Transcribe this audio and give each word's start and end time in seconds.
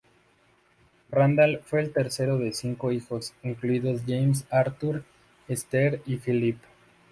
Randall 1.11 1.59
fue 1.59 1.79
el 1.81 1.93
tercero 1.93 2.39
de 2.39 2.53
cinco 2.53 2.91
hijos, 2.91 3.35
incluidos 3.43 4.01
James, 4.07 4.47
Arthur, 4.49 5.03
Esther 5.47 6.01
y 6.07 6.15
Phillip. 6.17 6.57